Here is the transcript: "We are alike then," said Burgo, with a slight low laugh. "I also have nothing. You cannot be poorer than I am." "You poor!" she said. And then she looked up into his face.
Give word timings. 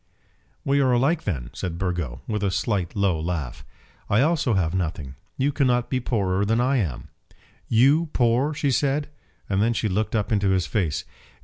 "We 0.65 0.79
are 0.81 0.93
alike 0.93 1.25
then," 1.25 1.51
said 1.53 1.77
Burgo, 1.77 2.23
with 2.25 2.41
a 2.41 2.49
slight 2.49 2.95
low 2.95 3.19
laugh. 3.19 3.63
"I 4.09 4.21
also 4.21 4.55
have 4.55 4.73
nothing. 4.73 5.13
You 5.37 5.51
cannot 5.51 5.91
be 5.91 5.99
poorer 5.99 6.43
than 6.43 6.59
I 6.59 6.77
am." 6.77 7.09
"You 7.69 8.09
poor!" 8.11 8.51
she 8.55 8.71
said. 8.71 9.09
And 9.47 9.61
then 9.61 9.73
she 9.73 9.87
looked 9.87 10.15
up 10.15 10.31
into 10.31 10.49
his 10.49 10.65
face. 10.65 11.03